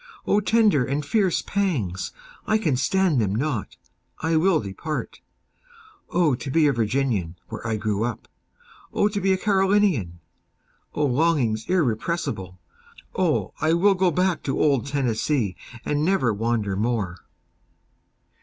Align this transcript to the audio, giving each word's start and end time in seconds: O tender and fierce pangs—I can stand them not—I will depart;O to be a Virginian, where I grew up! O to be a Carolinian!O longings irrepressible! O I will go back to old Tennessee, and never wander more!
O 0.25 0.39
tender 0.39 0.83
and 0.83 1.05
fierce 1.05 1.43
pangs—I 1.43 2.57
can 2.57 2.75
stand 2.75 3.21
them 3.21 3.35
not—I 3.35 4.35
will 4.35 4.59
depart;O 4.59 6.33
to 6.33 6.49
be 6.49 6.65
a 6.65 6.73
Virginian, 6.73 7.35
where 7.49 7.67
I 7.67 7.75
grew 7.77 8.03
up! 8.03 8.27
O 8.91 9.07
to 9.09 9.21
be 9.21 9.31
a 9.31 9.37
Carolinian!O 9.37 11.05
longings 11.05 11.69
irrepressible! 11.69 12.59
O 13.15 13.53
I 13.61 13.73
will 13.73 13.93
go 13.93 14.09
back 14.09 14.41
to 14.41 14.59
old 14.59 14.87
Tennessee, 14.87 15.55
and 15.85 16.03
never 16.03 16.33
wander 16.33 16.75
more! 16.75 17.19